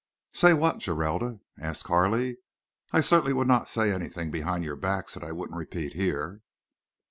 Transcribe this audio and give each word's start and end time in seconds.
"Say 0.33 0.55
what, 0.55 0.79
Geralda?" 0.79 1.41
asked 1.59 1.83
Carley. 1.83 2.37
"I 2.91 3.01
certainly 3.01 3.33
would 3.33 3.47
not 3.47 3.69
say 3.69 3.91
anything 3.91 4.31
behind 4.31 4.63
your 4.63 4.75
backs 4.75 5.13
that 5.13 5.21
I 5.23 5.31
wouldn't 5.31 5.59
repeat 5.59 5.93
here." 5.93 6.41